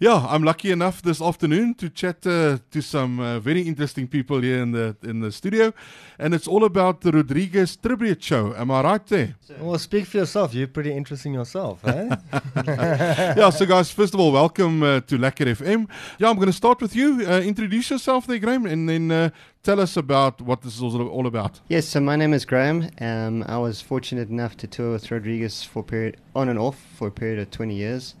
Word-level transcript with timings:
Yeah, 0.00 0.24
I'm 0.28 0.44
lucky 0.44 0.70
enough 0.70 1.02
this 1.02 1.20
afternoon 1.20 1.74
to 1.74 1.90
chat 1.90 2.24
uh, 2.24 2.58
to 2.70 2.80
some 2.80 3.18
uh, 3.18 3.40
very 3.40 3.62
interesting 3.62 4.06
people 4.06 4.40
here 4.40 4.62
in 4.62 4.70
the 4.70 4.96
in 5.02 5.18
the 5.18 5.32
studio, 5.32 5.72
and 6.20 6.34
it's 6.34 6.46
all 6.46 6.62
about 6.62 7.00
the 7.00 7.10
Rodriguez 7.10 7.74
tribute 7.74 8.22
show. 8.22 8.54
Am 8.54 8.70
I 8.70 8.82
right 8.82 9.04
there? 9.08 9.34
Well, 9.58 9.76
speak 9.76 10.06
for 10.06 10.18
yourself. 10.18 10.54
You're 10.54 10.68
pretty 10.68 10.92
interesting 10.92 11.34
yourself, 11.34 11.84
eh? 11.84 12.14
yeah. 13.36 13.50
So, 13.50 13.66
guys, 13.66 13.90
first 13.90 14.14
of 14.14 14.20
all, 14.20 14.30
welcome 14.30 14.84
uh, 14.84 15.00
to 15.00 15.18
Lekker 15.18 15.46
FM. 15.56 15.88
Yeah, 16.20 16.30
I'm 16.30 16.36
going 16.36 16.52
to 16.52 16.52
start 16.52 16.80
with 16.80 16.94
you. 16.94 17.26
Uh, 17.26 17.40
introduce 17.40 17.90
yourself 17.90 18.24
there, 18.28 18.38
Graham, 18.38 18.66
and 18.66 18.88
then 18.88 19.10
uh, 19.10 19.30
tell 19.64 19.80
us 19.80 19.96
about 19.96 20.40
what 20.40 20.62
this 20.62 20.76
is 20.76 20.82
all 20.82 21.26
about. 21.26 21.58
Yes, 21.68 21.88
so 21.88 21.98
my 21.98 22.14
name 22.14 22.34
is 22.34 22.44
Graham. 22.44 22.88
Um, 23.00 23.42
I 23.48 23.58
was 23.58 23.80
fortunate 23.80 24.28
enough 24.28 24.56
to 24.58 24.68
tour 24.68 24.92
with 24.92 25.10
Rodriguez 25.10 25.64
for 25.64 25.82
period 25.82 26.18
on 26.36 26.48
and 26.48 26.58
off 26.58 26.78
for 26.94 27.08
a 27.08 27.10
period 27.10 27.40
of 27.40 27.50
20 27.50 27.74
years 27.74 28.14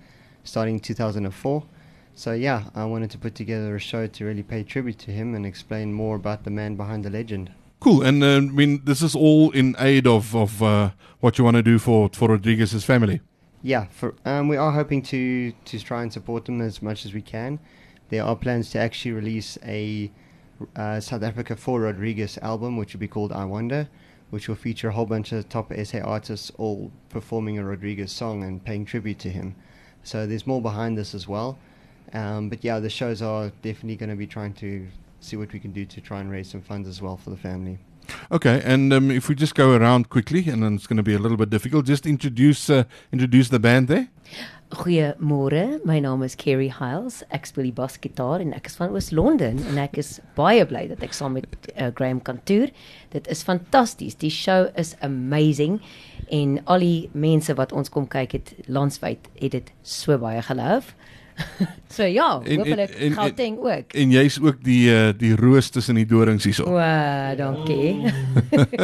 starting 0.48 0.80
2004. 0.80 1.62
So 2.14 2.32
yeah, 2.32 2.64
I 2.74 2.84
wanted 2.84 3.10
to 3.12 3.18
put 3.18 3.34
together 3.34 3.76
a 3.76 3.78
show 3.78 4.06
to 4.06 4.24
really 4.24 4.42
pay 4.42 4.64
tribute 4.64 4.98
to 5.00 5.12
him 5.12 5.34
and 5.34 5.46
explain 5.46 5.92
more 5.92 6.16
about 6.16 6.42
the 6.44 6.50
man 6.50 6.74
behind 6.74 7.04
the 7.04 7.10
legend. 7.10 7.52
Cool, 7.80 8.02
and 8.02 8.24
uh, 8.24 8.38
I 8.38 8.40
mean 8.40 8.84
this 8.84 9.02
is 9.02 9.14
all 9.14 9.52
in 9.52 9.76
aid 9.78 10.06
of 10.06 10.34
of 10.34 10.60
uh, 10.62 10.90
what 11.20 11.38
you 11.38 11.44
want 11.44 11.56
to 11.56 11.62
do 11.62 11.78
for 11.78 12.10
for 12.12 12.30
Rodriguez's 12.30 12.84
family. 12.84 13.20
Yeah, 13.62 13.86
for 13.90 14.14
um, 14.24 14.48
we 14.48 14.56
are 14.56 14.72
hoping 14.72 15.02
to 15.02 15.52
to 15.52 15.78
try 15.78 16.02
and 16.02 16.12
support 16.12 16.46
them 16.46 16.60
as 16.60 16.82
much 16.82 17.04
as 17.06 17.14
we 17.14 17.22
can. 17.22 17.60
There 18.08 18.24
are 18.24 18.34
plans 18.34 18.70
to 18.70 18.80
actually 18.80 19.12
release 19.12 19.58
a 19.64 20.10
uh, 20.74 20.98
South 20.98 21.22
Africa 21.22 21.54
for 21.54 21.82
Rodriguez 21.82 22.38
album, 22.42 22.76
which 22.76 22.94
will 22.94 23.00
be 23.00 23.08
called 23.08 23.32
I 23.32 23.44
Wonder, 23.44 23.88
which 24.30 24.48
will 24.48 24.56
feature 24.56 24.88
a 24.88 24.92
whole 24.92 25.06
bunch 25.06 25.30
of 25.30 25.48
top 25.48 25.72
SA 25.84 25.98
artists 25.98 26.50
all 26.58 26.90
performing 27.10 27.58
a 27.58 27.64
Rodriguez 27.64 28.10
song 28.10 28.42
and 28.42 28.64
paying 28.64 28.84
tribute 28.84 29.20
to 29.20 29.30
him. 29.30 29.54
So 30.02 30.26
there's 30.26 30.46
more 30.46 30.62
behind 30.62 30.96
this 30.96 31.14
as 31.14 31.28
well. 31.28 31.58
Um, 32.12 32.48
but 32.48 32.64
yeah, 32.64 32.78
the 32.78 32.90
shows 32.90 33.20
are 33.20 33.50
definitely 33.62 33.96
going 33.96 34.10
to 34.10 34.16
be 34.16 34.26
trying 34.26 34.54
to 34.54 34.86
see 35.20 35.36
what 35.36 35.52
we 35.52 35.58
can 35.58 35.72
do 35.72 35.84
to 35.84 36.00
try 36.00 36.20
and 36.20 36.30
raise 36.30 36.50
some 36.50 36.62
funds 36.62 36.88
as 36.88 37.02
well 37.02 37.16
for 37.16 37.30
the 37.30 37.36
family. 37.36 37.78
Okay, 38.30 38.60
and 38.64 38.92
um, 38.92 39.10
if 39.10 39.28
we 39.28 39.34
just 39.34 39.54
go 39.54 39.74
around 39.74 40.08
quickly, 40.10 40.48
and 40.48 40.62
then 40.62 40.74
it's 40.74 40.86
going 40.86 40.96
to 40.96 41.02
be 41.02 41.14
a 41.14 41.18
little 41.18 41.36
bit 41.36 41.50
difficult, 41.50 41.86
just 41.86 42.06
introduce 42.06 42.70
uh, 42.70 42.84
introduce 43.12 43.48
the 43.48 43.58
band 43.58 43.88
there. 43.88 44.08
Goeiemôre, 44.68 45.82
my 45.86 45.98
naam 45.98 46.22
is 46.22 46.34
Kerry 46.36 46.68
Hiles. 46.68 47.22
Ek 47.32 47.46
speel 47.48 47.70
die 47.70 47.72
basgitaar 47.72 48.42
en 48.44 48.52
ek 48.52 48.68
is 48.68 48.76
van 48.76 48.92
Oos-London 48.92 49.62
en 49.70 49.78
ek 49.80 49.96
is 50.02 50.18
baie 50.36 50.66
bly 50.68 50.82
dat 50.90 51.00
ek 51.06 51.16
saam 51.16 51.38
met 51.38 51.48
uh, 51.72 51.88
Graham 51.96 52.20
kan 52.20 52.36
toer. 52.44 52.68
Dit 53.14 53.30
is 53.32 53.40
fantasties. 53.48 54.18
Die 54.20 54.28
show 54.28 54.68
is 54.76 54.92
amazing 55.00 55.78
en 56.28 56.58
al 56.68 56.84
die 56.84 57.08
mense 57.16 57.56
wat 57.56 57.72
ons 57.72 57.88
kom 57.88 58.04
kyk 58.12 58.36
het 58.36 58.52
landwyd 58.68 59.30
het 59.40 59.56
dit 59.56 59.72
so 59.80 60.20
baie 60.20 60.44
geloof. 60.44 60.92
so 61.96 62.06
ja, 62.06 62.28
hopelik 62.38 62.94
Gauteng 63.14 63.58
ook. 63.58 63.92
En 63.92 64.10
jy's 64.10 64.38
ook 64.42 64.60
die 64.64 64.90
uh, 64.92 65.12
die 65.18 65.34
roos 65.36 65.70
tussen 65.70 65.98
die 65.98 66.06
dorings 66.06 66.44
hierso. 66.44 66.66
O, 66.68 66.82
dankie. 67.38 68.12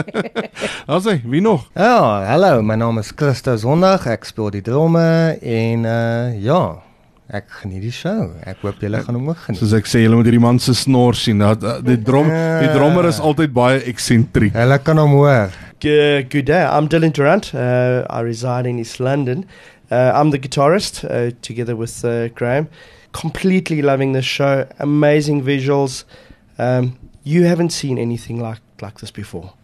Alsy, 0.93 1.21
wie 1.25 1.41
nog? 1.45 1.69
Ja, 1.75 1.93
oh, 1.99 2.17
hallo, 2.29 2.63
my 2.63 2.79
naam 2.81 2.99
is 3.03 3.13
Christo 3.17 3.57
Sondag. 3.57 4.07
Ek 4.11 4.27
speel 4.29 4.51
die 4.59 4.65
drome 4.65 5.05
en 5.41 5.87
uh 5.89 6.33
ja, 6.45 6.61
ek 7.35 7.51
geniet 7.61 7.85
die 7.87 7.95
show. 7.95 8.31
Ek 8.45 8.65
hoop 8.65 8.83
julle 8.85 9.03
gaan 9.05 9.19
hom 9.19 9.31
ook 9.33 9.45
geniet. 9.47 9.63
Soos 9.63 9.77
ek 9.77 9.89
sê, 9.91 10.05
julle 10.05 10.19
moet 10.19 10.29
hierdie 10.31 10.43
man 10.45 10.61
se 10.63 10.77
snor 10.77 11.19
sien. 11.19 11.43
Dat 11.43 11.63
die 11.87 12.01
drom, 12.03 12.31
die 12.31 12.73
drummer 12.75 13.09
is 13.11 13.23
altyd 13.23 13.55
baie 13.57 13.85
eksentriek. 13.91 14.55
Hulle 14.57 14.81
kan 14.85 15.01
hom 15.01 15.17
hoor. 15.19 15.55
Good 15.85 16.47
day. 16.47 16.65
I'm 16.65 16.89
Dylan 16.89 17.13
Durant. 17.13 17.53
Uh, 17.53 18.07
I 18.09 18.21
reside 18.21 18.67
in 18.67 18.79
East 18.79 19.01
London. 19.01 19.45
Uh, 19.91 20.13
I'm 20.15 20.31
the 20.31 20.39
guitarist 20.39 21.05
uh, 21.05 21.37
together 21.43 21.77
with 21.77 22.05
uh, 22.05 22.29
Graham. 22.29 22.69
Completely 23.13 23.83
loving 23.83 24.13
this 24.13 24.25
show. 24.25 24.67
Amazing 24.79 25.43
visuals. 25.43 26.05
Um, 26.59 26.99
you 27.23 27.45
haven't 27.45 27.71
seen 27.71 27.99
anything 27.99 28.41
like, 28.41 28.61
like 28.81 29.01
this 29.01 29.11
before. 29.11 29.55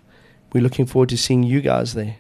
We're 0.53 0.63
looking 0.63 0.87
forward 0.87 1.09
to 1.11 1.17
seeing 1.17 1.43
you 1.43 1.61
guys 1.61 1.95
there. 1.95 2.17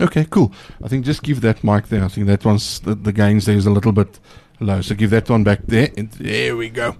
Okay, 0.00 0.26
cool. 0.28 0.52
I 0.82 0.88
think 0.88 1.06
just 1.06 1.22
give 1.22 1.40
that 1.40 1.64
mic 1.64 1.88
there. 1.88 2.04
I 2.04 2.08
think 2.08 2.26
that 2.26 2.44
one's 2.44 2.80
the, 2.80 2.94
the 2.94 3.12
gains 3.12 3.46
there 3.46 3.56
is 3.56 3.66
a 3.66 3.70
little 3.70 3.92
bit 3.92 4.20
low. 4.60 4.82
So 4.82 4.94
give 4.94 5.10
that 5.10 5.28
one 5.30 5.42
back 5.42 5.60
there. 5.66 5.90
And 5.96 6.10
there 6.12 6.56
we 6.56 6.68
go. 6.68 6.96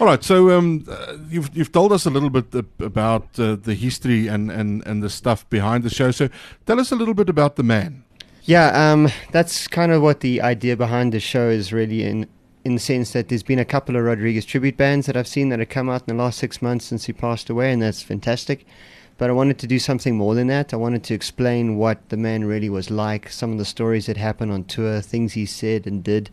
All 0.00 0.06
right. 0.06 0.24
So 0.24 0.56
um, 0.56 0.84
uh, 0.88 1.16
you've 1.28 1.50
you've 1.54 1.72
told 1.72 1.92
us 1.92 2.06
a 2.06 2.10
little 2.10 2.30
bit 2.30 2.64
about 2.78 3.38
uh, 3.38 3.56
the 3.56 3.74
history 3.74 4.28
and, 4.28 4.50
and, 4.50 4.86
and 4.86 5.02
the 5.02 5.10
stuff 5.10 5.48
behind 5.50 5.84
the 5.84 5.90
show. 5.90 6.10
So 6.10 6.28
tell 6.66 6.80
us 6.80 6.90
a 6.90 6.96
little 6.96 7.14
bit 7.14 7.28
about 7.28 7.56
the 7.56 7.62
man. 7.62 8.04
Yeah, 8.48 8.92
um, 8.92 9.10
that's 9.30 9.68
kind 9.68 9.92
of 9.92 10.00
what 10.00 10.20
the 10.20 10.40
idea 10.40 10.74
behind 10.74 11.12
the 11.12 11.20
show 11.20 11.50
is 11.50 11.70
really 11.70 12.02
in 12.02 12.26
in 12.64 12.76
the 12.76 12.80
sense 12.80 13.12
that 13.12 13.28
there's 13.28 13.42
been 13.42 13.58
a 13.58 13.64
couple 13.66 13.94
of 13.94 14.02
Rodriguez 14.04 14.46
tribute 14.46 14.78
bands 14.78 15.04
that 15.04 15.18
I've 15.18 15.28
seen 15.28 15.50
that 15.50 15.58
have 15.58 15.68
come 15.68 15.90
out 15.90 16.08
in 16.08 16.16
the 16.16 16.22
last 16.22 16.38
six 16.38 16.62
months 16.62 16.86
since 16.86 17.04
he 17.04 17.12
passed 17.12 17.50
away, 17.50 17.70
and 17.70 17.82
that's 17.82 18.00
fantastic. 18.00 18.64
But 19.18 19.28
I 19.28 19.34
wanted 19.34 19.58
to 19.58 19.66
do 19.66 19.78
something 19.78 20.16
more 20.16 20.34
than 20.34 20.46
that. 20.46 20.72
I 20.72 20.78
wanted 20.78 21.04
to 21.04 21.14
explain 21.14 21.76
what 21.76 22.08
the 22.08 22.16
man 22.16 22.46
really 22.46 22.70
was 22.70 22.90
like, 22.90 23.28
some 23.28 23.52
of 23.52 23.58
the 23.58 23.66
stories 23.66 24.06
that 24.06 24.16
happened 24.16 24.50
on 24.50 24.64
tour, 24.64 25.02
things 25.02 25.34
he 25.34 25.44
said 25.44 25.86
and 25.86 26.02
did, 26.02 26.30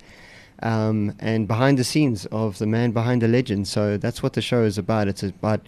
um, 0.64 1.18
and 1.20 1.50
behind 1.50 1.78
the 1.78 1.84
scenes 1.84 2.26
of 2.28 2.59
the 2.59 2.66
man 2.66 2.92
behind 2.92 3.24
the 3.24 3.28
legend. 3.28 3.68
So 3.68 3.97
that's 3.97 4.24
what 4.24 4.32
the 4.32 4.42
show 4.42 4.64
is 4.64 4.78
about. 4.78 5.09
It's 5.09 5.24
about 5.24 5.68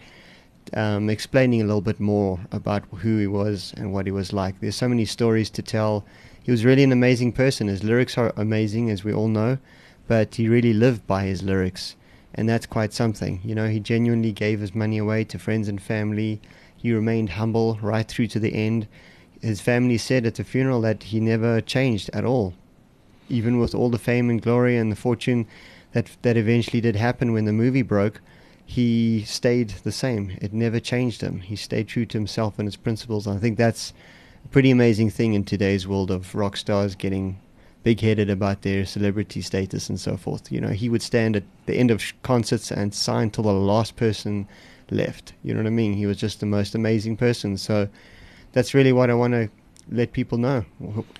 um, 0.73 1.09
explaining 1.09 1.61
a 1.61 1.65
little 1.65 1.81
bit 1.81 1.99
more 1.99 2.39
about 2.53 2.85
who 2.99 3.17
he 3.17 3.27
was 3.27 3.73
and 3.75 3.91
what 3.91 4.05
he 4.05 4.13
was 4.13 4.31
like. 4.31 4.61
There's 4.61 4.77
so 4.77 4.87
many 4.87 5.03
stories 5.03 5.49
to 5.49 5.61
tell 5.61 6.05
he 6.47 6.51
was 6.51 6.63
really 6.63 6.85
an 6.85 6.93
amazing 6.93 7.33
person. 7.33 7.67
His 7.67 7.83
lyrics 7.83 8.17
are 8.17 8.31
amazing, 8.37 8.89
as 8.89 9.03
we 9.03 9.11
all 9.11 9.27
know, 9.27 9.57
but 10.07 10.35
he 10.35 10.47
really 10.47 10.71
lived 10.71 11.05
by 11.05 11.25
his 11.25 11.43
lyrics, 11.43 11.97
and 12.33 12.47
that's 12.47 12.65
quite 12.65 12.93
something. 12.93 13.41
You 13.43 13.53
know, 13.53 13.67
he 13.67 13.81
genuinely 13.81 14.31
gave 14.31 14.61
his 14.61 14.73
money 14.73 14.97
away 14.97 15.25
to 15.25 15.39
friends 15.39 15.67
and 15.67 15.81
family. 15.81 16.39
He 16.77 16.93
remained 16.93 17.31
humble 17.31 17.77
right 17.81 18.07
through 18.07 18.27
to 18.27 18.39
the 18.39 18.55
end. 18.55 18.87
His 19.41 19.59
family 19.59 19.97
said 19.97 20.25
at 20.25 20.35
the 20.35 20.45
funeral 20.45 20.79
that 20.83 21.03
he 21.03 21.19
never 21.19 21.59
changed 21.59 22.09
at 22.13 22.23
all, 22.23 22.53
even 23.27 23.59
with 23.59 23.75
all 23.75 23.89
the 23.89 23.99
fame 23.99 24.29
and 24.29 24.41
glory 24.41 24.77
and 24.77 24.89
the 24.89 24.95
fortune 24.95 25.47
that 25.91 26.15
that 26.21 26.37
eventually 26.37 26.79
did 26.79 26.95
happen 26.95 27.33
when 27.33 27.43
the 27.43 27.51
movie 27.51 27.81
broke. 27.81 28.21
He 28.65 29.25
stayed 29.25 29.71
the 29.83 29.91
same. 29.91 30.37
It 30.41 30.53
never 30.53 30.79
changed 30.79 31.19
him. 31.19 31.41
He 31.41 31.57
stayed 31.57 31.89
true 31.89 32.05
to 32.05 32.17
himself 32.17 32.57
and 32.57 32.69
his 32.69 32.77
principles. 32.77 33.27
And 33.27 33.35
I 33.35 33.41
think 33.41 33.57
that's 33.57 33.91
pretty 34.51 34.71
amazing 34.71 35.09
thing 35.09 35.33
in 35.33 35.43
today's 35.43 35.87
world 35.87 36.11
of 36.11 36.33
rock 36.35 36.57
stars 36.57 36.95
getting 36.95 37.39
big 37.83 38.01
headed 38.01 38.29
about 38.29 38.63
their 38.63 38.85
celebrity 38.85 39.41
status 39.41 39.89
and 39.89 39.99
so 39.99 40.17
forth. 40.17 40.51
You 40.51 40.59
know, 40.59 40.69
he 40.69 40.89
would 40.89 41.01
stand 41.01 41.35
at 41.35 41.43
the 41.65 41.75
end 41.75 41.91
of 41.91 42.03
concerts 42.23 42.71
and 42.71 42.93
sign 42.93 43.29
till 43.29 43.45
the 43.45 43.53
last 43.53 43.95
person 43.95 44.47
left. 44.91 45.33
You 45.43 45.53
know 45.53 45.61
what 45.61 45.67
I 45.67 45.71
mean? 45.71 45.93
He 45.93 46.05
was 46.05 46.17
just 46.17 46.39
the 46.39 46.45
most 46.45 46.75
amazing 46.75 47.17
person. 47.17 47.57
So 47.57 47.87
that's 48.51 48.73
really 48.73 48.93
what 48.93 49.09
I 49.09 49.13
want 49.13 49.33
to 49.33 49.49
let 49.89 50.11
people 50.11 50.37
know 50.37 50.65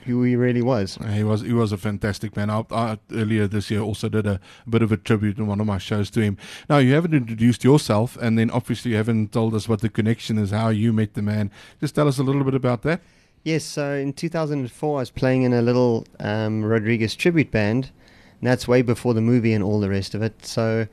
who 0.06 0.24
he 0.24 0.36
really 0.36 0.62
was. 0.62 0.98
He 1.14 1.24
was 1.24 1.42
he 1.42 1.54
was 1.54 1.72
a 1.72 1.78
fantastic 1.78 2.36
man. 2.36 2.50
I, 2.50 2.66
I, 2.72 2.98
earlier 3.12 3.48
this 3.48 3.72
year 3.72 3.82
also 3.82 4.10
did 4.10 4.26
a, 4.26 4.40
a, 4.66 4.70
bit 4.70 4.82
of 4.82 4.92
a 4.92 4.98
tribute 4.98 5.38
in 5.38 5.48
one 5.48 5.60
of 5.60 5.68
my 5.68 5.78
shows 5.78 6.10
to 6.12 6.22
him. 6.22 6.38
Now 6.70 6.78
you 6.80 6.94
haven't 6.94 7.14
introduced 7.14 7.64
yourself, 7.64 8.18
and 8.18 8.38
then 8.38 8.50
obviously 8.52 8.92
you 8.92 8.98
haven't 8.98 9.32
told 9.32 9.56
us 9.56 9.70
what 9.70 9.82
the 9.82 9.90
connection 9.90 10.38
is, 10.38 10.52
how 10.52 10.70
you 10.70 10.94
met 10.94 11.14
the 11.14 11.22
man. 11.22 11.52
Just 11.80 11.96
tell 11.96 12.08
us 12.08 12.18
a 12.18 12.24
little 12.24 12.44
bit 12.44 12.56
about 12.56 12.82
that. 12.84 13.02
Yes, 13.44 13.64
so 13.64 13.94
in 13.94 14.12
2004, 14.12 14.98
I 14.98 15.00
was 15.00 15.10
playing 15.10 15.44
in 15.44 15.54
a 15.54 15.62
little 15.62 16.06
um, 16.20 16.66
Rodriguez 16.66 17.16
tribute 17.16 17.50
band, 17.50 17.92
and 18.40 18.50
that's 18.50 18.68
way 18.68 18.82
before 18.82 19.14
the 19.14 19.22
movie 19.22 19.54
and 19.54 19.64
all 19.64 19.80
the 19.80 19.90
rest 19.90 20.14
of 20.14 20.22
it. 20.22 20.46
So, 20.46 20.88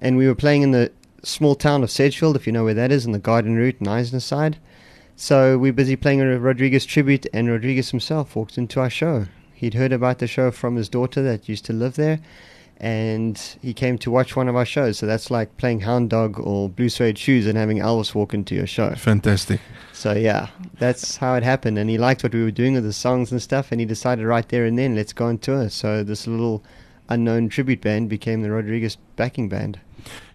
and 0.00 0.16
we 0.16 0.26
were 0.26 0.34
playing 0.34 0.62
in 0.62 0.72
the 0.72 0.90
small 1.22 1.54
town 1.54 1.82
of 1.82 1.90
Sedgefield, 1.90 2.34
if 2.34 2.46
you 2.46 2.52
know 2.52 2.64
where 2.64 2.74
that 2.74 2.90
is, 2.90 3.06
in 3.06 3.12
the 3.12 3.18
Garden 3.18 3.54
Route, 3.54 3.78
Knysna 3.78 4.20
side. 4.20 4.58
So 5.20 5.58
we're 5.58 5.74
busy 5.74 5.96
playing 5.96 6.22
a 6.22 6.40
Rodriguez 6.40 6.86
tribute, 6.86 7.26
and 7.34 7.50
Rodriguez 7.50 7.90
himself 7.90 8.34
walked 8.34 8.56
into 8.56 8.80
our 8.80 8.88
show. 8.88 9.26
He'd 9.52 9.74
heard 9.74 9.92
about 9.92 10.18
the 10.18 10.26
show 10.26 10.50
from 10.50 10.76
his 10.76 10.88
daughter 10.88 11.22
that 11.22 11.46
used 11.46 11.66
to 11.66 11.74
live 11.74 11.96
there, 11.96 12.20
and 12.78 13.38
he 13.60 13.74
came 13.74 13.98
to 13.98 14.10
watch 14.10 14.34
one 14.34 14.48
of 14.48 14.56
our 14.56 14.64
shows. 14.64 14.96
So 14.96 15.04
that's 15.04 15.30
like 15.30 15.58
playing 15.58 15.80
Hound 15.80 16.08
Dog 16.08 16.40
or 16.40 16.70
Blue 16.70 16.88
Suede 16.88 17.18
Shoes 17.18 17.46
and 17.46 17.58
having 17.58 17.80
Elvis 17.80 18.14
walk 18.14 18.32
into 18.32 18.54
your 18.54 18.66
show. 18.66 18.94
Fantastic. 18.94 19.60
So 19.92 20.14
yeah, 20.14 20.48
that's 20.78 21.18
how 21.18 21.34
it 21.34 21.42
happened. 21.42 21.76
And 21.76 21.90
he 21.90 21.98
liked 21.98 22.22
what 22.22 22.32
we 22.32 22.42
were 22.42 22.50
doing 22.50 22.72
with 22.72 22.84
the 22.84 22.92
songs 22.94 23.30
and 23.30 23.42
stuff, 23.42 23.72
and 23.72 23.78
he 23.78 23.84
decided 23.84 24.24
right 24.24 24.48
there 24.48 24.64
and 24.64 24.78
then, 24.78 24.94
let's 24.94 25.12
go 25.12 25.26
on 25.26 25.36
tour. 25.36 25.68
So 25.68 26.02
this 26.02 26.26
little 26.26 26.64
unknown 27.10 27.50
tribute 27.50 27.82
band 27.82 28.08
became 28.08 28.40
the 28.40 28.50
Rodriguez 28.50 28.96
backing 29.16 29.50
band. 29.50 29.80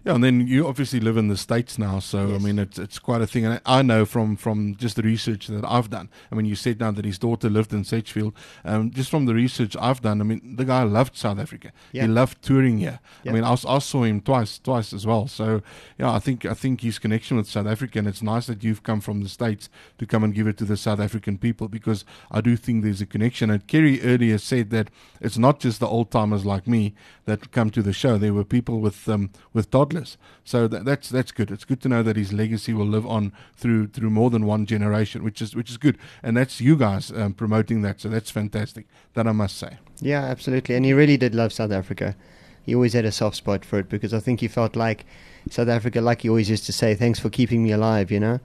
Yeah, 0.06 0.14
and 0.14 0.22
then 0.22 0.46
you 0.46 0.68
obviously 0.68 1.00
live 1.00 1.16
in 1.16 1.26
the 1.26 1.36
states 1.36 1.78
now, 1.78 1.98
so 1.98 2.28
Yes. 2.28 2.40
I 2.40 2.44
mean 2.44 2.60
it's 2.60 2.78
it's 2.78 3.00
quite 3.00 3.22
a 3.22 3.26
thing. 3.26 3.44
And 3.44 3.60
I, 3.66 3.82
know 3.82 4.04
from 4.04 4.36
from 4.36 4.76
just 4.76 4.94
the 4.94 5.02
research 5.02 5.48
that 5.48 5.64
I've 5.64 5.90
done. 5.90 6.08
I 6.30 6.36
mean, 6.36 6.46
you 6.46 6.54
said 6.54 6.78
now 6.78 6.92
that 6.92 7.04
his 7.04 7.18
daughter 7.18 7.50
lived 7.50 7.72
in 7.72 7.82
Sedgefield. 7.82 8.32
Um, 8.64 8.92
just 8.92 9.10
from 9.10 9.26
the 9.26 9.34
research 9.34 9.76
I've 9.80 10.02
done, 10.02 10.20
I 10.20 10.24
mean, 10.24 10.54
the 10.56 10.64
guy 10.64 10.84
loved 10.84 11.16
South 11.16 11.40
Africa. 11.40 11.72
Yeah. 11.90 12.02
He 12.02 12.08
loved 12.08 12.40
touring 12.40 12.78
here. 12.78 13.00
Yeah. 13.24 13.32
I 13.32 13.34
mean, 13.34 13.42
I, 13.42 13.56
I 13.66 13.78
saw 13.80 14.04
him 14.04 14.20
twice 14.20 14.60
twice 14.60 14.92
as 14.92 15.04
well. 15.06 15.26
So 15.26 15.60
yeah, 15.98 16.12
I 16.12 16.20
think 16.20 16.46
I 16.46 16.54
think 16.54 16.82
his 16.82 17.00
connection 17.00 17.36
with 17.36 17.48
South 17.48 17.66
Africa, 17.66 17.98
and 17.98 18.06
it's 18.06 18.22
nice 18.22 18.46
that 18.46 18.62
you've 18.62 18.84
come 18.84 19.00
from 19.00 19.24
the 19.24 19.28
states 19.28 19.68
to 19.98 20.06
come 20.06 20.22
and 20.22 20.32
give 20.32 20.46
it 20.46 20.56
to 20.58 20.64
the 20.64 20.76
South 20.76 21.00
African 21.00 21.36
people 21.36 21.66
because 21.66 22.04
I 22.30 22.40
do 22.40 22.56
think 22.56 22.84
there's 22.84 23.00
a 23.00 23.06
connection. 23.06 23.50
And 23.50 23.66
Kerry 23.66 24.00
earlier 24.02 24.38
said 24.38 24.70
that 24.70 24.88
it's 25.20 25.38
not 25.38 25.58
just 25.58 25.80
the 25.80 25.88
old 25.88 26.12
timers 26.12 26.46
like 26.46 26.68
me 26.68 26.94
that 27.24 27.50
come 27.50 27.70
to 27.70 27.82
the 27.82 27.92
show. 27.92 28.18
There 28.18 28.34
were 28.34 28.44
people 28.44 28.80
with 28.80 29.08
um, 29.08 29.30
with 29.52 29.68
toddlers. 29.72 29.95
So 30.44 30.68
that, 30.68 30.84
that's 30.84 31.08
that's 31.08 31.32
good. 31.32 31.50
It's 31.50 31.64
good 31.64 31.80
to 31.82 31.88
know 31.88 32.02
that 32.02 32.16
his 32.16 32.32
legacy 32.32 32.72
will 32.72 32.86
live 32.86 33.06
on 33.06 33.32
through 33.56 33.88
through 33.88 34.10
more 34.10 34.30
than 34.30 34.46
one 34.46 34.66
generation, 34.66 35.24
which 35.24 35.40
is 35.40 35.54
which 35.54 35.70
is 35.70 35.78
good. 35.78 35.98
And 36.22 36.36
that's 36.36 36.60
you 36.60 36.76
guys 36.76 37.10
um, 37.12 37.32
promoting 37.34 37.82
that. 37.82 38.00
So 38.00 38.08
that's 38.08 38.30
fantastic. 38.30 38.86
That 39.14 39.26
I 39.26 39.32
must 39.32 39.56
say. 39.56 39.78
Yeah, 40.00 40.24
absolutely. 40.24 40.74
And 40.74 40.84
he 40.84 40.92
really 40.92 41.16
did 41.16 41.34
love 41.34 41.52
South 41.52 41.72
Africa. 41.72 42.16
He 42.62 42.74
always 42.74 42.94
had 42.94 43.04
a 43.04 43.12
soft 43.12 43.36
spot 43.36 43.64
for 43.64 43.78
it 43.78 43.88
because 43.88 44.12
I 44.12 44.18
think 44.18 44.40
he 44.40 44.48
felt 44.48 44.74
like 44.74 45.06
South 45.50 45.68
Africa, 45.68 46.00
like 46.00 46.22
he 46.22 46.28
always 46.28 46.50
used 46.50 46.66
to 46.66 46.72
say, 46.72 46.94
thanks 46.94 47.20
for 47.20 47.30
keeping 47.30 47.62
me 47.62 47.70
alive, 47.70 48.10
you 48.10 48.18
know? 48.18 48.40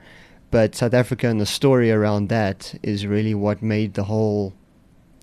But 0.51 0.75
South 0.75 0.94
Africa 0.94 1.27
and 1.27 1.42
the 1.42 1.45
story 1.45 1.92
around 1.92 2.30
that 2.30 2.75
is 2.83 3.07
really 3.07 3.33
what 3.33 3.62
made 3.62 3.95
the 3.95 4.03
whole 4.03 4.53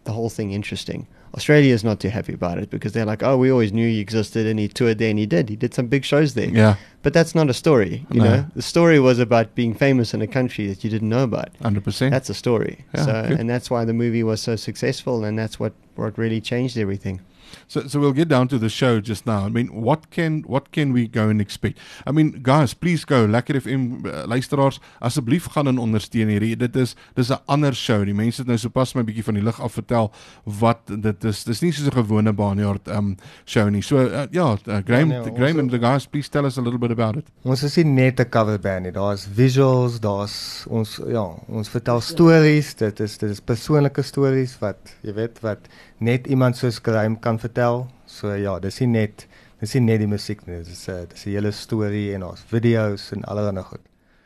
the 0.04 0.12
whole 0.12 0.30
thing 0.30 0.52
interesting. 0.52 1.06
Australia 1.34 1.72
is 1.74 1.84
not 1.84 2.00
too 2.00 2.08
happy 2.08 2.32
about 2.32 2.58
it 2.58 2.70
because 2.70 2.92
they're 2.92 3.04
like, 3.04 3.22
oh, 3.22 3.36
we 3.36 3.50
always 3.50 3.72
knew 3.72 3.88
he 3.88 4.00
existed 4.00 4.46
and 4.46 4.58
he 4.58 4.68
toured 4.68 4.98
there 4.98 5.10
and 5.10 5.18
he 5.18 5.26
did. 5.26 5.48
He 5.48 5.56
did 5.56 5.74
some 5.74 5.86
big 5.86 6.04
shows 6.04 6.34
there. 6.34 6.48
Yeah, 6.48 6.76
But 7.02 7.12
that's 7.12 7.34
not 7.34 7.48
a 7.50 7.54
story, 7.54 8.06
you 8.10 8.20
No. 8.20 8.24
know? 8.24 8.46
The 8.56 8.62
story 8.62 8.98
was 8.98 9.18
about 9.18 9.54
being 9.54 9.74
famous 9.74 10.14
in 10.14 10.22
a 10.22 10.26
country 10.26 10.66
that 10.68 10.82
you 10.84 10.90
didn't 10.90 11.08
know 11.08 11.22
about. 11.24 11.50
hundred 11.62 11.84
percent. 11.84 12.10
That's 12.12 12.30
a 12.30 12.34
story. 12.34 12.84
Yeah, 12.94 13.04
so, 13.04 13.12
good. 13.28 13.40
and 13.40 13.48
that's 13.50 13.70
why 13.70 13.84
the 13.84 13.92
movie 13.94 14.22
was 14.22 14.40
so 14.42 14.56
successful, 14.56 15.24
and 15.24 15.38
that's 15.38 15.60
what 15.60 15.72
what 15.96 16.16
really 16.16 16.40
changed 16.40 16.78
everything. 16.78 17.20
So, 17.66 17.86
so 17.88 18.00
we'll 18.00 18.12
get 18.14 18.28
down 18.28 18.48
to 18.48 18.58
the 18.58 18.68
show 18.68 19.00
just 19.00 19.26
now. 19.26 19.44
I 19.46 19.48
mean, 19.50 19.68
what 19.72 20.10
can 20.10 20.42
what 20.46 20.70
can 20.72 20.92
we 20.92 21.06
go 21.08 21.28
and 21.28 21.40
expect? 21.40 21.78
I 22.06 22.12
mean, 22.12 22.40
guys, 22.42 22.74
please 22.74 23.04
go. 23.04 23.26
Lekker 23.26 23.60
FM 23.60 24.04
uh, 24.06 24.24
luisteraars, 24.26 24.80
asseblief 25.00 25.46
gaan 25.54 25.66
en 25.68 25.78
ondersteun 25.78 26.28
hierdie. 26.28 26.56
Dit 26.56 26.76
is 26.76 26.94
dis 27.14 27.30
'n 27.30 27.38
ander 27.46 27.74
show. 27.74 28.04
Die 28.04 28.14
mense 28.14 28.40
het 28.40 28.46
nou 28.48 28.58
sopas 28.58 28.94
my 28.94 29.02
bietjie 29.04 29.24
van 29.24 29.34
die 29.34 29.42
lig 29.42 29.60
af 29.60 29.72
vertel 29.72 30.12
wat 30.44 30.80
dit 31.02 31.24
is. 31.24 31.44
Dis 31.44 31.60
nie 31.62 31.72
soos 31.72 31.86
'n 31.88 31.92
gewone 31.92 32.32
Barnyard 32.32 32.88
um 32.88 33.16
show 33.44 33.68
nie. 33.70 33.82
So 33.82 33.96
uh, 33.96 34.26
ja, 34.30 34.52
uh, 34.66 34.78
Graham, 34.84 35.10
Ja, 35.10 35.22
nee, 35.22 35.32
Graham 35.34 35.58
ons- 35.58 35.58
and 35.60 35.70
the 35.70 35.78
guys, 35.78 36.06
please 36.06 36.28
tell 36.30 36.44
us 36.44 36.58
a 36.58 36.60
little 36.62 36.78
bit 36.78 36.90
about 36.90 37.16
it. 37.16 37.26
Ons 37.44 37.62
is 37.62 37.76
nie 37.76 37.84
net 37.84 38.20
'n 38.20 38.28
cover 38.30 38.58
band 38.58 38.82
nie. 38.82 38.92
Daar's 38.92 39.26
visuals, 39.26 40.00
daar's 40.00 40.64
ons 40.68 41.00
ja, 41.08 41.24
ons 41.48 41.68
vertel 41.68 42.00
stories. 42.00 42.74
Dit 42.74 43.00
is 43.00 43.18
dit 43.18 43.30
is 43.30 43.40
persoonlike 43.40 44.02
stories 44.02 44.58
wat 44.60 44.76
jy 45.02 45.12
weet 45.14 45.40
wat 45.40 45.58
net 45.98 46.26
iemand 46.26 46.56
soos 46.56 46.80
Graham 46.82 47.18
kan 47.20 47.38
vertel. 47.38 47.86
So 48.06 48.32
ja, 48.34 48.58
dis 48.58 48.80
nie 48.80 48.86
net 48.86 49.26
dis 49.60 49.74
nie 49.74 49.84
net 49.88 50.00
die 50.00 50.10
musiek 50.10 50.46
nie. 50.46 50.62
Dis 50.64 50.88
'n 50.88 51.06
dis 51.10 51.26
'n 51.26 51.30
hele 51.30 51.52
storie 51.52 52.14
en 52.14 52.22
ons 52.24 52.44
video's 52.50 53.12
en 53.12 53.24
allerlei 53.24 53.62
goed. 53.62 53.80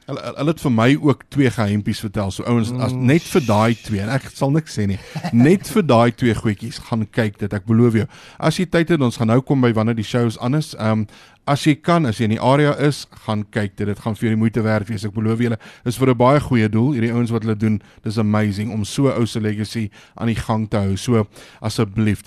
Hulle 0.06 0.20
hulle 0.36 0.50
het 0.50 0.60
vir 0.60 0.72
my 0.74 0.88
ook 0.98 1.22
twee 1.30 1.50
geheimpies 1.50 2.00
vertel. 2.00 2.30
So 2.30 2.42
ouens, 2.42 2.72
as 2.72 2.92
Mm, 2.92 3.06
net 3.06 3.22
vir 3.22 3.40
daai 3.46 3.74
twee 3.74 4.00
en 4.00 4.08
ek 4.08 4.30
sal 4.34 4.50
niks 4.50 4.78
sê 4.78 4.86
nie. 4.86 4.98
Net 5.32 5.68
vir 5.68 5.82
daai 5.82 6.10
twee 6.10 6.34
goedjies 6.34 6.78
gaan 6.88 7.06
kyk 7.06 7.38
dit. 7.38 7.52
Ek 7.52 7.64
beloof 7.66 7.94
jou. 7.94 8.06
As 8.38 8.58
jy 8.58 8.66
tyd 8.66 8.88
het, 8.88 9.00
ons 9.00 9.16
gaan 9.16 9.28
nou 9.28 9.40
kom 9.40 9.60
by 9.60 9.72
wanneer 9.72 9.94
die 9.94 10.04
shows 10.04 10.38
anders. 10.38 10.74
Ehm 10.74 10.90
um, 10.90 11.06
as 11.46 11.64
jy 11.66 11.74
kan, 11.82 12.06
as 12.06 12.20
jy 12.20 12.28
in 12.28 12.34
die 12.36 12.42
area 12.42 12.72
is, 12.78 13.02
gaan 13.26 13.42
kyk 13.54 13.74
dit. 13.76 13.88
Dit 13.90 14.02
gaan 14.04 14.14
vir 14.14 14.28
jou 14.28 14.34
die 14.36 14.40
moeite 14.40 14.62
werd 14.62 14.88
wees. 14.90 15.04
Ek 15.08 15.14
beloof 15.16 15.42
julle, 15.42 15.58
dis 15.84 15.98
vir 15.98 16.10
'n 16.10 16.18
baie 16.18 16.40
goeie 16.40 16.68
doel. 16.68 16.92
Hierdie 16.94 17.12
ouens 17.12 17.30
wat 17.30 17.42
hulle 17.42 17.56
doen, 17.58 17.80
dis 18.04 18.18
amazing 18.18 18.70
om 18.72 18.84
so 18.84 19.10
ou 19.10 19.26
se 19.26 19.40
legacy 19.40 19.90
aan 20.16 20.28
die 20.28 20.38
gang 20.38 20.68
te 20.70 20.76
hou. 20.76 20.96
So 20.96 21.26
asseblief, 21.60 22.22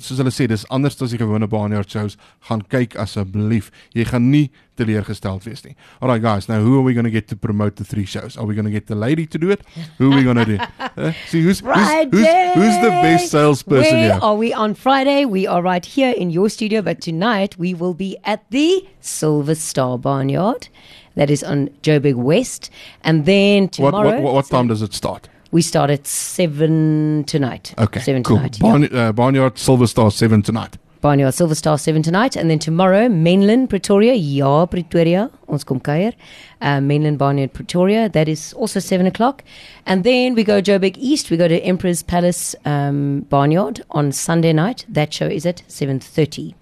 soos 0.00 0.18
hulle 0.18 0.32
sê, 0.32 0.48
dis 0.48 0.64
anders 0.70 1.00
as 1.02 1.10
die 1.10 1.18
gewone 1.18 1.46
barnyard 1.46 1.90
shows. 1.90 2.16
Gaan 2.48 2.62
kyk 2.68 2.96
asseblief. 2.96 3.70
Jy 3.94 4.04
gaan 4.04 4.30
nie 4.30 4.50
teleurgesteld 4.78 5.44
wees 5.44 5.64
nie. 5.64 5.74
All 6.00 6.08
right 6.08 6.22
guys, 6.22 6.48
now 6.48 6.60
who 6.62 6.78
are 6.78 6.82
we 6.82 6.94
going 6.94 7.04
to 7.04 7.10
get 7.10 7.26
to 7.28 7.36
promote 7.36 7.76
the 7.76 7.84
three 7.84 8.04
shows? 8.06 8.36
Are 8.36 8.46
we 8.46 8.54
going 8.54 8.64
to 8.64 8.70
get 8.70 8.86
the 8.86 8.94
lady 8.94 9.26
to 9.26 9.38
do 9.38 9.50
it? 9.50 9.60
Who 9.98 10.12
are 10.12 10.16
we 10.16 10.22
going 10.22 10.36
to 10.36 10.44
do? 10.44 10.58
Uh, 10.96 11.12
see 11.26 11.42
who's, 11.42 11.60
who's 11.60 11.88
who's 12.12 12.28
who's 12.54 12.78
the 12.82 12.94
best 13.02 13.30
salesperson 13.30 13.96
Where 13.96 14.12
here? 14.14 14.18
are 14.22 14.36
we 14.36 14.52
on 14.52 14.74
Friday? 14.74 15.24
We 15.24 15.46
are 15.46 15.62
right 15.62 15.84
here 15.84 16.12
in 16.12 16.30
your 16.30 16.48
studio, 16.48 16.82
but 16.82 17.00
tonight 17.00 17.58
we 17.58 17.74
will 17.74 17.94
be 17.94 18.16
at 18.24 18.37
the 18.50 18.86
Silver 19.00 19.54
Star 19.54 19.98
Barnyard. 19.98 20.68
That 21.14 21.30
is 21.30 21.42
on 21.42 21.68
Joburg 21.82 22.14
West. 22.14 22.70
And 23.02 23.26
then 23.26 23.68
tomorrow. 23.68 24.10
what, 24.10 24.22
what, 24.22 24.34
what 24.34 24.46
time 24.46 24.68
does 24.68 24.82
it 24.82 24.94
start? 24.94 25.28
We 25.50 25.62
start 25.62 25.90
at 25.90 26.06
7 26.06 27.24
tonight. 27.24 27.74
Okay, 27.78 28.00
7 28.00 28.22
cool. 28.22 28.36
tonight. 28.50 28.92
yeah. 28.92 29.08
Uh, 29.08 29.12
Barnyard 29.12 29.58
Silver 29.58 29.86
Star 29.86 30.10
7 30.10 30.42
tonight. 30.42 30.76
Barnyard 31.00 31.32
Silver 31.32 31.54
Star 31.54 31.78
7 31.78 32.02
tonight. 32.02 32.36
And 32.36 32.50
then 32.50 32.58
tomorrow, 32.58 33.08
Menlyn 33.08 33.68
Pretoria. 33.68 34.14
Ja, 34.14 34.66
Pretoria. 34.66 35.30
Ons 35.48 35.64
kom 35.64 35.80
kuier. 35.80 36.12
Uh, 36.60 36.78
Menlyn 36.80 37.16
Barnyard, 37.16 37.52
Pretoria. 37.52 38.08
That 38.08 38.28
is 38.28 38.52
also 38.52 38.80
7 38.80 39.06
o'clock. 39.06 39.42
And 39.86 40.04
then 40.04 40.34
we 40.34 40.44
go 40.44 40.60
Joburg 40.60 40.96
East. 40.98 41.30
We 41.30 41.36
go 41.36 41.48
to 41.48 41.58
Emperor's 41.60 42.02
Palace 42.02 42.54
um, 42.64 43.20
Barnyard 43.30 43.82
on 43.92 44.12
Sunday 44.12 44.52
night. 44.52 44.84
That 44.88 45.12
show 45.14 45.26
is 45.26 45.46
at 45.46 45.62
7.30. 45.68 46.54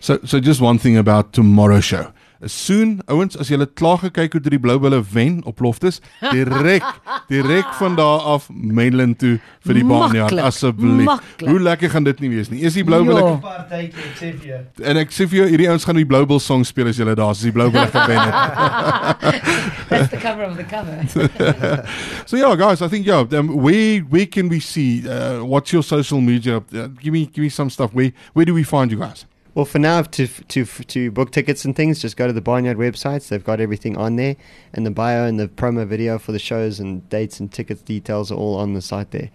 So 0.00 0.18
so 0.24 0.38
just 0.40 0.60
one 0.60 0.78
thing 0.78 0.96
about 0.98 1.32
tomorrow 1.32 1.80
show. 1.80 2.12
Soon, 2.44 2.98
ouens, 3.08 3.32
as 3.40 3.48
julle 3.48 3.64
klaar 3.64 3.96
gekyk 3.96 4.34
het 4.36 4.44
hoe 4.44 4.50
die 4.52 4.58
Blou 4.60 4.74
Bulle 4.78 4.98
wen 5.12 5.38
op 5.48 5.60
loftes, 5.64 6.02
direk 6.20 6.84
direk 7.32 7.70
van 7.78 7.94
daar 7.96 8.26
af 8.28 8.50
Mainland 8.52 9.16
toe 9.18 9.38
vir 9.64 9.78
die 9.78 9.84
Barnyard 9.88 10.34
Maklik, 10.34 10.44
asseblief. 10.44 11.08
Hoe 11.40 11.60
lekker 11.64 11.90
gaan 11.90 12.04
dit 12.04 12.20
nie 12.20 12.28
wees 12.34 12.50
nie. 12.52 12.60
Eers 12.60 12.76
die 12.76 12.84
Blou 12.84 13.00
Bulle 13.08 13.22
Ja. 13.24 13.30
Partytjie, 13.40 14.10
Xavier. 14.18 14.66
en 14.84 15.00
ek 15.00 15.16
sê 15.16 15.24
vir 15.26 15.38
jou 15.40 15.46
hierdie 15.48 15.68
ouens 15.72 15.84
gaan 15.88 15.96
die 15.96 16.04
Blou 16.04 16.26
Bull 16.28 16.42
song 16.44 16.64
speel 16.68 16.92
as 16.92 17.00
julle 17.00 17.14
daar 17.16 17.32
is, 17.32 17.40
as 17.40 17.48
die 17.48 17.54
Blou 17.56 17.70
Bulle 17.72 17.88
gewen 17.88 18.20
het. 18.20 19.40
That's 19.88 20.10
the 20.12 20.20
cover 20.20 20.44
of 20.44 20.56
the 20.60 20.64
cover. 20.68 21.00
So 22.26 22.36
yeah, 22.36 22.54
guys, 22.54 22.82
I 22.82 22.88
think 22.88 23.06
yeah, 23.06 23.24
um, 23.32 23.48
where 23.62 24.00
where 24.12 24.26
can 24.26 24.48
we 24.50 24.60
see 24.60 25.08
uh, 25.08 25.40
what's 25.42 25.72
your 25.72 25.82
social 25.82 26.20
media? 26.20 26.56
Uh, 26.74 26.88
give 27.00 27.12
me 27.14 27.24
give 27.32 27.42
me 27.42 27.48
some 27.48 27.70
stuff. 27.70 27.94
Where 27.94 28.12
where 28.34 28.44
do 28.44 28.52
we 28.52 28.62
find 28.62 28.90
you 28.92 28.98
guys? 28.98 29.24
Well, 29.56 29.64
for 29.64 29.78
now, 29.78 30.02
to 30.02 30.26
to 30.26 30.66
to 30.66 31.10
book 31.10 31.30
tickets 31.30 31.64
and 31.64 31.74
things, 31.74 31.98
just 31.98 32.18
go 32.18 32.26
to 32.26 32.32
the 32.34 32.42
Barnyard 32.42 32.76
websites. 32.76 33.28
They've 33.28 33.42
got 33.42 33.58
everything 33.58 33.96
on 33.96 34.16
there, 34.16 34.36
and 34.74 34.84
the 34.84 34.90
bio 34.90 35.24
and 35.24 35.40
the 35.40 35.48
promo 35.48 35.86
video 35.86 36.18
for 36.18 36.32
the 36.32 36.38
shows 36.38 36.78
and 36.78 37.08
dates 37.08 37.40
and 37.40 37.50
tickets 37.50 37.80
details 37.80 38.30
are 38.30 38.34
all 38.34 38.56
on 38.58 38.74
the 38.74 38.82
site 38.82 39.12
there. 39.12 39.30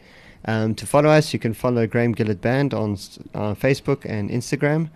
Um, 0.46 0.76
to 0.76 0.86
follow 0.86 1.10
us, 1.10 1.34
you 1.34 1.40
can 1.40 1.56
follow 1.56 1.88
Graham 1.88 2.12
Gilliot 2.12 2.40
Band 2.40 2.72
on 2.72 2.92
uh, 3.34 3.56
Facebook 3.56 4.06
and 4.06 4.30
Instagram, 4.30 4.92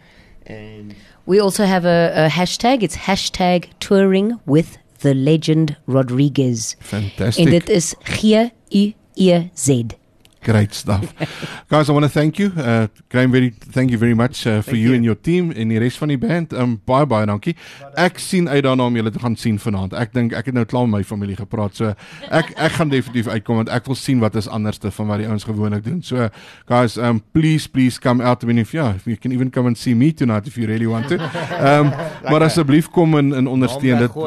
and 0.45 0.93
We 1.25 1.39
also 1.39 1.65
have 1.65 1.85
a, 1.85 2.27
a 2.27 2.29
hashtag. 2.29 2.83
It's 2.83 2.95
hashtag 2.95 3.69
touring 3.79 4.39
with 4.45 4.77
the 4.99 5.15
legend 5.15 5.75
Rodriguez. 5.87 6.75
Fantastic. 6.81 7.45
En 7.45 7.51
dit 7.51 7.69
is 7.69 7.95
G-U-E-Z. 8.03 9.85
Great 10.45 10.75
stuff. 10.75 11.01
Guys, 11.67 11.89
I 11.89 11.91
want 11.91 12.05
to 12.05 12.09
thank 12.09 12.37
you. 12.37 12.51
Uh 12.55 12.85
Graham, 13.09 13.31
very 13.31 13.49
thank 13.49 13.89
you 13.89 13.97
very 13.97 14.13
much 14.13 14.45
uh, 14.45 14.61
for 14.61 14.71
Thank 14.71 14.77
you, 14.77 14.89
you. 14.89 14.95
and 14.95 15.03
your 15.03 15.15
team 15.15 15.51
en 15.51 15.71
die 15.73 15.79
res 15.81 15.97
van 15.97 16.11
die 16.13 16.19
band. 16.21 16.53
Um 16.53 16.75
baie 16.85 17.07
baie 17.09 17.25
dankie. 17.25 17.55
Ek 17.97 18.19
sien 18.21 18.45
uit 18.45 18.61
daarna 18.61 18.85
om 18.85 18.99
julle 18.99 19.09
te 19.09 19.21
gaan 19.23 19.33
sien 19.41 19.57
vanaand. 19.57 19.95
Ek 19.97 20.13
dink 20.13 20.35
ek 20.37 20.51
het 20.51 20.53
nou 20.53 20.65
klaar 20.69 20.85
met 20.85 20.99
my 20.99 21.07
familie 21.09 21.37
gepraat. 21.39 21.73
So 21.79 21.95
ek 22.29 22.51
ek 22.53 22.75
gaan 22.77 22.91
definitief 22.93 23.31
uitkom 23.31 23.63
want 23.63 23.71
ek 23.73 23.89
wil 23.89 23.97
sien 23.97 24.21
wat 24.21 24.37
is 24.37 24.45
anderste 24.45 24.91
van 24.93 25.09
wat 25.09 25.23
die 25.23 25.27
ouens 25.31 25.47
gewoonlik 25.49 25.81
doen. 25.87 26.03
So 26.05 26.29
guys, 26.69 26.99
um 27.01 27.23
please 27.33 27.65
please 27.65 27.97
come 27.97 28.21
out. 28.21 28.45
I 28.45 28.51
mean 28.51 28.61
if 28.61 28.75
yeah, 28.77 28.93
if 28.93 29.09
you 29.09 29.17
can 29.17 29.33
even 29.33 29.49
come 29.49 29.73
and 29.73 29.77
see 29.81 29.95
me 29.97 30.11
tonight 30.13 30.45
if 30.45 30.59
you 30.61 30.69
really 30.69 30.85
want 30.85 31.09
to. 31.09 31.17
Um 31.57 31.89
maar 32.29 32.45
asseblief 32.45 32.91
kom 32.93 33.17
en, 33.17 33.33
en 33.33 33.49
ondersteun 33.49 34.05
dit. 34.05 34.21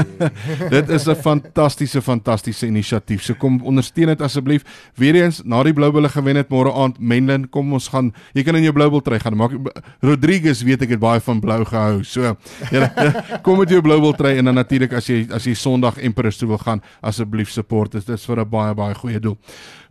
Dit 0.76 0.88
is 0.88 1.04
'n 1.04 1.20
fantastiese 1.20 2.00
fantastiese 2.00 2.66
inisiatief. 2.66 3.28
So 3.28 3.36
kom 3.36 3.60
ondersteun 3.60 4.14
dit 4.14 4.24
asseblief. 4.24 4.64
Weereens 4.96 5.44
na 5.50 5.62
die 5.66 5.74
Blou 5.76 5.90
Bulle 5.94 6.10
gewen 6.12 6.38
het 6.40 6.50
môre 6.52 6.72
aand 6.72 7.00
Menlyn, 7.02 7.48
kom 7.52 7.72
ons 7.76 7.88
gaan. 7.92 8.12
Jy 8.36 8.44
kan 8.46 8.58
in 8.58 8.68
jou 8.68 8.74
Blou 8.76 8.88
Bull 8.94 9.02
trui 9.06 9.18
gaan. 9.22 9.36
Maak 9.40 9.56
Rodriguez 10.04 10.62
weet 10.66 10.86
ek 10.86 10.94
het 10.96 11.02
baie 11.02 11.22
van 11.26 11.42
blou 11.42 11.58
gehou. 11.68 12.04
So 12.06 12.36
jy, 12.70 12.84
kom 13.46 13.60
met 13.62 13.74
jou 13.74 13.82
Blou 13.84 13.98
Bull 14.02 14.16
trui 14.18 14.36
en 14.38 14.50
dan 14.50 14.58
natuurlik 14.60 14.94
as 15.00 15.10
jy 15.10 15.24
as 15.34 15.48
jy 15.48 15.56
Sondag 15.58 15.98
Emperors 15.98 16.38
toe 16.40 16.48
wil 16.52 16.62
gaan, 16.62 16.84
asseblief 17.02 17.52
support. 17.54 17.98
Dit 17.98 18.08
is 18.08 18.24
vir 18.26 18.44
'n 18.44 18.48
baie 18.50 18.74
baie 18.74 18.94
goeie 18.94 19.20
doel. 19.20 19.36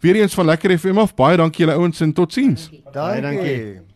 Weereens 0.02 0.34
van 0.34 0.46
Lekker 0.46 0.78
FM 0.78 0.98
af. 0.98 1.16
Baie 1.16 1.38
dankie 1.38 1.66
julle 1.66 1.76
ouens 1.76 2.02
en 2.02 2.14
totsiens. 2.14 2.70
Baie 2.94 3.22
dankie. 3.22 3.46
Dankie. 3.46 3.89